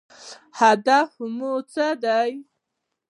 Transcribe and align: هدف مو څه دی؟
هدف 0.59 1.09
مو 1.37 1.51
څه 1.73 1.87
دی؟ 2.03 2.31